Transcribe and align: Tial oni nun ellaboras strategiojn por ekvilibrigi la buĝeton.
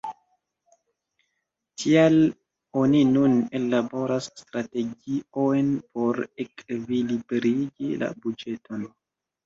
Tial 1.83 2.17
oni 2.85 3.03
nun 3.11 3.37
ellaboras 3.61 4.33
strategiojn 4.43 5.73
por 5.95 6.25
ekvilibrigi 6.49 7.97
la 8.05 8.15
buĝeton. 8.27 8.95